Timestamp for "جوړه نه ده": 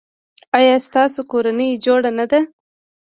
1.85-2.39